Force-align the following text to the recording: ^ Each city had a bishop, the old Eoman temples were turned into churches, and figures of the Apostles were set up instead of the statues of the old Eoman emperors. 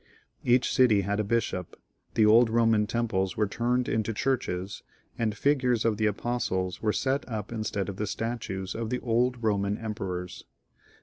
^ 0.01 0.03
Each 0.43 0.73
city 0.73 1.01
had 1.01 1.19
a 1.19 1.23
bishop, 1.23 1.79
the 2.15 2.25
old 2.25 2.49
Eoman 2.49 2.87
temples 2.87 3.37
were 3.37 3.45
turned 3.45 3.87
into 3.87 4.13
churches, 4.15 4.81
and 5.15 5.37
figures 5.37 5.85
of 5.85 5.97
the 5.97 6.07
Apostles 6.07 6.81
were 6.81 6.91
set 6.91 7.23
up 7.29 7.51
instead 7.51 7.87
of 7.87 7.97
the 7.97 8.07
statues 8.07 8.73
of 8.73 8.89
the 8.89 8.99
old 9.01 9.41
Eoman 9.43 9.79
emperors. 9.79 10.43